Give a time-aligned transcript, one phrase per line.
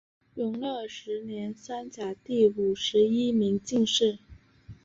[0.33, 4.17] 永乐十年三甲第五十一名进士。